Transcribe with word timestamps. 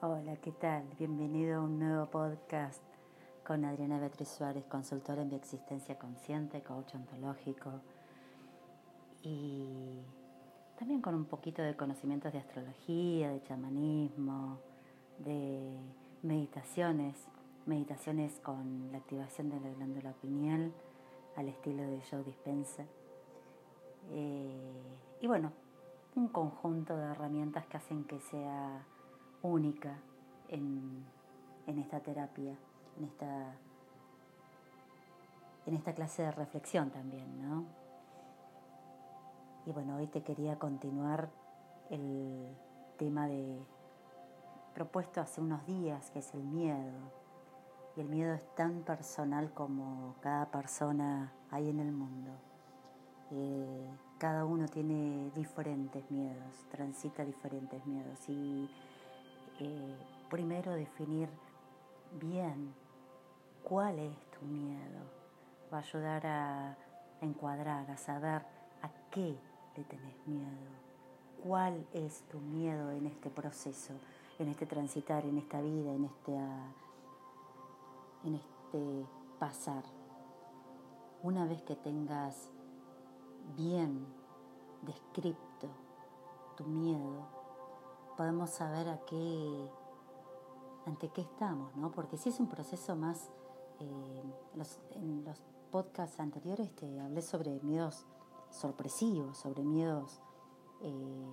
Hola, 0.00 0.36
¿qué 0.36 0.52
tal? 0.52 0.84
Bienvenido 0.96 1.58
a 1.58 1.64
un 1.64 1.80
nuevo 1.80 2.06
podcast 2.06 2.80
con 3.44 3.64
Adriana 3.64 3.98
Beatriz 3.98 4.28
Suárez, 4.28 4.64
consultora 4.66 5.22
en 5.22 5.28
bioexistencia 5.28 5.98
consciente, 5.98 6.62
coach 6.62 6.94
ontológico 6.94 7.80
y 9.24 9.98
también 10.78 11.02
con 11.02 11.16
un 11.16 11.24
poquito 11.24 11.62
de 11.62 11.74
conocimientos 11.74 12.32
de 12.32 12.38
astrología, 12.38 13.30
de 13.30 13.42
chamanismo, 13.42 14.60
de 15.18 15.76
meditaciones, 16.22 17.26
meditaciones 17.66 18.38
con 18.38 18.92
la 18.92 18.98
activación 18.98 19.50
de 19.50 19.58
la 19.58 19.70
glándula 19.70 20.12
pineal 20.12 20.72
al 21.34 21.48
estilo 21.48 21.82
de 21.82 22.00
Joe 22.08 22.22
Dispenza. 22.22 22.84
Eh, 24.12 24.80
y 25.20 25.26
bueno, 25.26 25.50
un 26.14 26.28
conjunto 26.28 26.96
de 26.96 27.06
herramientas 27.06 27.66
que 27.66 27.78
hacen 27.78 28.04
que 28.04 28.20
sea 28.20 28.86
única 29.42 29.98
en, 30.48 31.04
esta 31.66 32.00
terapia, 32.00 32.56
en 32.96 33.04
esta, 33.04 33.54
en 35.66 35.74
esta 35.74 35.94
clase 35.94 36.22
de 36.22 36.30
reflexión 36.32 36.90
también, 36.90 37.40
¿no? 37.40 37.64
Y 39.66 39.72
bueno, 39.72 39.96
hoy 39.96 40.06
te 40.06 40.22
quería 40.22 40.58
continuar 40.58 41.30
el 41.90 42.56
tema 42.96 43.28
de 43.28 43.62
propuesto 44.74 45.20
hace 45.20 45.40
unos 45.40 45.66
días, 45.66 46.10
que 46.10 46.20
es 46.20 46.32
el 46.34 46.42
miedo. 46.42 47.12
Y 47.96 48.00
el 48.00 48.08
miedo 48.08 48.32
es 48.32 48.54
tan 48.54 48.82
personal 48.82 49.52
como 49.52 50.14
cada 50.20 50.50
persona 50.50 51.32
hay 51.50 51.68
en 51.68 51.80
el 51.80 51.92
mundo. 51.92 52.30
Eh, 53.30 53.90
cada 54.18 54.44
uno 54.44 54.66
tiene 54.68 55.30
diferentes 55.34 56.10
miedos, 56.10 56.64
transita 56.70 57.24
diferentes 57.24 57.84
miedos. 57.86 58.28
Y 58.28 58.70
eh, 59.58 59.96
primero 60.30 60.72
definir 60.72 61.28
bien 62.12 62.74
cuál 63.62 63.98
es 63.98 64.16
tu 64.30 64.44
miedo. 64.46 65.00
Va 65.72 65.78
a 65.78 65.80
ayudar 65.80 66.26
a, 66.26 66.76
encuadrar, 67.20 67.90
a 67.90 67.96
saber 67.96 68.42
a 68.82 68.90
qué 69.10 69.36
le 69.76 69.84
tenés 69.84 70.26
miedo. 70.26 70.70
¿Cuál 71.42 71.86
es 71.92 72.22
tu 72.28 72.38
miedo 72.38 72.90
en 72.92 73.06
este 73.06 73.30
proceso, 73.30 73.94
en 74.38 74.48
este 74.48 74.66
transitar, 74.66 75.24
en 75.24 75.38
esta 75.38 75.60
vida, 75.60 75.92
en 75.92 76.04
este, 76.04 76.36
en 78.24 78.34
este 78.34 79.06
pasar? 79.38 79.82
Una 81.22 81.44
vez 81.46 81.62
que 81.62 81.74
tengas 81.74 82.50
bien 83.56 84.06
descrito 84.82 85.68
tu 86.56 86.64
miedo, 86.64 87.37
podemos 88.18 88.50
saber 88.50 88.88
a 88.88 88.98
qué, 89.06 89.70
ante 90.86 91.08
qué 91.10 91.20
estamos, 91.20 91.76
¿no? 91.76 91.92
Porque 91.92 92.18
si 92.18 92.30
es 92.30 92.40
un 92.40 92.48
proceso 92.48 92.96
más, 92.96 93.30
eh, 93.78 94.22
en 94.96 95.24
los 95.24 95.40
podcasts 95.70 96.18
anteriores 96.18 96.74
te 96.74 96.98
hablé 96.98 97.22
sobre 97.22 97.60
miedos 97.60 98.04
sorpresivos, 98.50 99.38
sobre 99.38 99.62
miedos, 99.62 100.20
eh, 100.80 101.28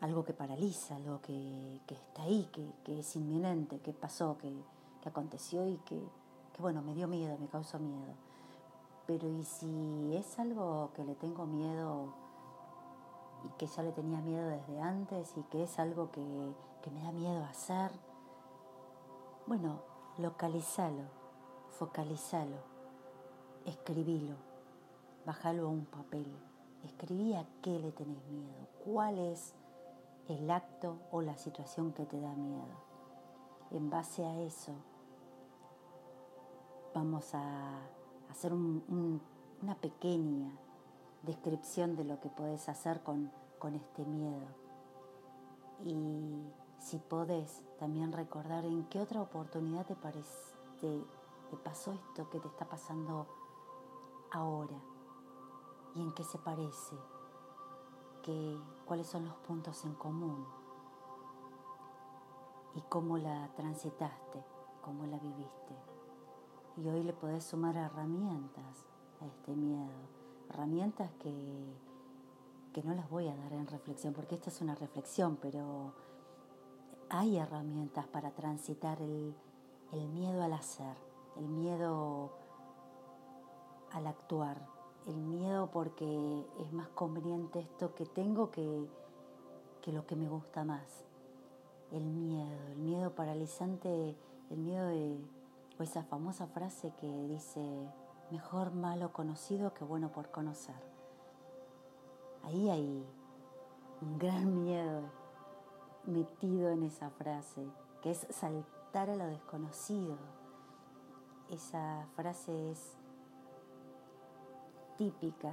algo 0.00 0.24
que 0.24 0.32
paraliza, 0.32 0.96
algo 0.96 1.20
que, 1.20 1.80
está 1.86 2.24
ahí, 2.24 2.50
que, 2.82 2.98
es 2.98 3.14
inminente, 3.14 3.78
que 3.78 3.92
pasó, 3.92 4.36
que, 4.38 4.52
aconteció 5.04 5.68
y 5.68 5.76
que, 5.84 6.02
que, 6.52 6.62
bueno, 6.62 6.82
me 6.82 6.94
dio 6.94 7.06
miedo, 7.06 7.38
me 7.38 7.46
causó 7.46 7.78
miedo. 7.78 8.12
Pero 9.06 9.28
¿y 9.28 9.44
si 9.44 10.16
es 10.16 10.36
algo 10.40 10.90
que 10.94 11.04
le 11.04 11.14
tengo 11.14 11.46
miedo 11.46 12.25
que 13.58 13.66
ya 13.66 13.82
le 13.82 13.92
tenía 13.92 14.20
miedo 14.20 14.48
desde 14.48 14.80
antes 14.80 15.32
y 15.36 15.42
que 15.44 15.64
es 15.64 15.78
algo 15.78 16.10
que, 16.10 16.20
me 16.90 17.02
da 17.02 17.10
miedo 17.10 17.44
hacer. 17.44 17.90
Bueno, 19.46 19.80
localizalo, 20.18 21.02
focalizalo, 21.70 22.58
escribilo, 23.64 24.36
bájalo 25.24 25.66
a 25.66 25.70
un 25.70 25.84
papel. 25.84 26.26
Escribí 26.84 27.34
a 27.34 27.44
qué 27.62 27.80
le 27.80 27.90
tenés 27.90 28.24
miedo, 28.28 28.68
cuál 28.84 29.18
es 29.18 29.54
el 30.28 30.48
acto 30.48 30.98
o 31.10 31.22
la 31.22 31.36
situación 31.36 31.92
que 31.92 32.06
te 32.06 32.20
da 32.20 32.32
miedo. 32.34 32.86
En 33.72 33.90
base 33.90 34.24
a 34.24 34.38
eso, 34.40 34.72
vamos 36.94 37.34
a 37.34 37.80
hacer 38.30 38.52
una 38.52 39.74
pequeña 39.80 40.52
descripción 41.22 41.96
de 41.96 42.04
lo 42.04 42.20
que 42.20 42.28
podés 42.28 42.68
hacer 42.68 43.02
con, 43.02 43.32
este 43.74 44.04
miedo. 44.04 44.46
Y 45.84 46.46
si 46.78 46.98
podés 46.98 47.64
también 47.78 48.12
recordar 48.12 48.64
en 48.64 48.84
qué 48.84 49.00
otra 49.00 49.20
oportunidad 49.20 49.86
te, 49.86 49.96
pasó 51.64 51.92
esto 51.92 52.28
que 52.30 52.40
te 52.40 52.48
está 52.48 52.66
pasando 52.66 53.26
ahora 54.32 54.76
y 55.94 56.02
en 56.02 56.12
qué 56.12 56.24
se 56.24 56.38
parece, 56.38 56.96
que, 58.22 58.58
cuáles 58.84 59.06
son 59.06 59.24
los 59.24 59.34
puntos 59.38 59.84
en 59.84 59.94
común 59.94 60.46
y 62.74 62.80
cómo 62.82 63.18
la 63.18 63.52
transitaste, 63.54 64.44
cómo 64.82 65.06
la 65.06 65.18
viviste. 65.18 65.74
Y 66.76 66.88
hoy 66.88 67.02
le 67.02 67.12
podés 67.12 67.44
sumar 67.44 67.76
herramientas 67.76 68.84
a 69.20 69.26
este 69.26 69.56
miedo 69.56 70.16
herramientas 70.50 71.10
que, 71.20 71.32
que 72.76 72.82
no 72.82 72.94
las 72.94 73.08
voy 73.08 73.26
a 73.26 73.34
dar 73.34 73.54
en 73.54 73.66
reflexión, 73.66 74.12
porque 74.12 74.34
esta 74.34 74.50
es 74.50 74.60
una 74.60 74.74
reflexión, 74.74 75.38
pero 75.40 75.94
hay 77.08 77.38
herramientas 77.38 78.06
para 78.06 78.32
transitar 78.32 79.00
el, 79.00 79.34
miedo 80.10 80.42
al 80.42 80.52
hacer, 80.52 80.94
el 81.38 81.48
miedo 81.48 82.32
al 83.92 84.06
actuar, 84.06 84.60
el 85.06 85.16
miedo 85.16 85.70
porque 85.70 86.46
es 86.58 86.70
más 86.74 86.88
conveniente 86.88 87.60
esto 87.60 87.94
que 87.94 88.04
tengo 88.04 88.50
que, 88.50 88.86
que 89.80 89.90
lo 89.90 90.06
que 90.06 90.14
me 90.14 90.28
gusta 90.28 90.62
más. 90.62 91.06
El 91.92 92.04
miedo, 92.04 92.66
el 92.66 92.76
miedo 92.76 93.14
paralizante, 93.14 94.18
el 94.50 94.58
miedo 94.58 94.86
de, 94.88 95.18
o 95.78 95.82
esa 95.82 96.02
famosa 96.02 96.46
frase 96.46 96.92
que 97.00 97.08
dice, 97.26 97.88
Mejor 98.30 98.74
malo 98.74 99.14
conocido 99.14 99.72
que 99.72 99.84
bueno 99.84 100.12
por 100.12 100.30
conocer. 100.30 100.95
Ahí 102.46 102.70
hay 102.70 103.04
un 104.00 104.18
gran 104.20 104.62
miedo 104.62 105.02
metido 106.04 106.70
en 106.70 106.84
esa 106.84 107.10
frase, 107.10 107.66
que 108.00 108.12
es 108.12 108.24
saltar 108.30 109.10
a 109.10 109.16
lo 109.16 109.26
desconocido. 109.26 110.16
Esa 111.50 112.06
frase 112.14 112.70
es 112.70 112.96
típica 114.96 115.52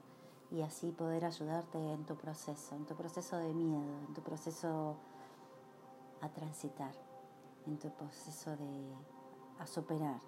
y 0.51 0.61
así 0.61 0.91
poder 0.91 1.25
ayudarte 1.25 1.77
en 1.77 2.05
tu 2.05 2.15
proceso, 2.15 2.75
en 2.75 2.85
tu 2.85 2.95
proceso 2.95 3.37
de 3.37 3.53
miedo, 3.53 3.99
en 4.07 4.13
tu 4.13 4.21
proceso 4.21 4.95
a 6.21 6.29
transitar, 6.29 6.93
en 7.65 7.77
tu 7.77 7.89
proceso 7.91 8.55
de 8.57 8.95
a 9.59 9.67
superar. 9.67 10.19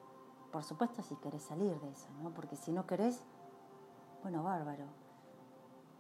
Por 0.51 0.63
supuesto 0.63 1.01
si 1.01 1.15
querés 1.15 1.44
salir 1.44 1.79
de 1.79 1.89
eso, 1.89 2.09
¿no? 2.21 2.31
Porque 2.31 2.56
si 2.56 2.71
no 2.71 2.85
querés, 2.85 3.23
bueno, 4.21 4.44
bárbaro. 4.44 4.85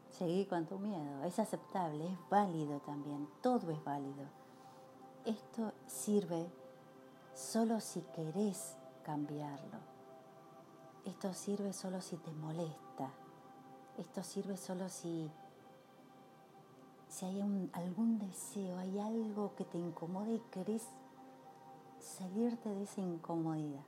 Seguí 0.09 0.45
con 0.45 0.65
tu 0.65 0.77
miedo, 0.77 1.23
es 1.23 1.39
aceptable, 1.39 2.05
es 2.05 2.29
válido 2.29 2.79
también, 2.81 3.29
todo 3.41 3.71
es 3.71 3.83
válido. 3.83 4.25
Esto 5.25 5.71
sirve 5.87 6.51
solo 7.33 7.79
si 7.79 8.01
querés 8.13 8.77
cambiarlo. 9.03 9.79
Esto 11.05 11.33
sirve 11.33 11.73
solo 11.73 12.01
si 12.01 12.17
te 12.17 12.31
molesta. 12.33 13.09
Esto 13.97 14.23
sirve 14.23 14.57
solo 14.57 14.89
si, 14.89 15.29
si 17.07 17.25
hay 17.25 17.69
algún 17.73 18.19
deseo, 18.19 18.77
hay 18.77 18.99
algo 18.99 19.53
que 19.55 19.65
te 19.65 19.77
incomode 19.77 20.35
y 20.35 20.39
querés 20.51 20.87
salirte 21.99 22.69
de 22.69 22.83
esa 22.83 23.01
incomodidad. 23.01 23.83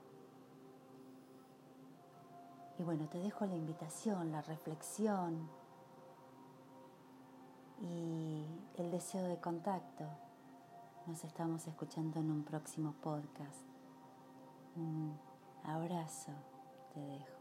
Y 2.78 2.82
bueno, 2.82 3.08
te 3.08 3.18
dejo 3.18 3.46
la 3.46 3.54
invitación, 3.54 4.32
la 4.32 4.42
reflexión 4.42 5.48
y 7.80 8.44
el 8.76 8.90
deseo 8.90 9.26
de 9.28 9.38
contacto. 9.38 10.04
Nos 11.06 11.22
estamos 11.22 11.66
escuchando 11.66 12.18
en 12.18 12.30
un 12.30 12.42
próximo 12.42 12.94
podcast. 13.00 13.62
Un 14.76 15.16
abrazo 15.64 16.32
te 16.92 17.00
dejo. 17.00 17.33